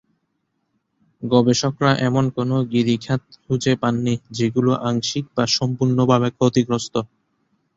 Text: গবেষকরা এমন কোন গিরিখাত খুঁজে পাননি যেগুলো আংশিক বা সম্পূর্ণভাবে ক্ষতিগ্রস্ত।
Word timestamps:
গবেষকরা 1.23 1.91
এমন 2.07 2.25
কোন 2.35 2.49
গিরিখাত 2.71 3.21
খুঁজে 3.43 3.73
পাননি 3.81 4.13
যেগুলো 4.37 4.71
আংশিক 4.89 5.25
বা 5.35 5.43
সম্পূর্ণভাবে 5.57 6.29
ক্ষতিগ্রস্ত। 6.37 6.93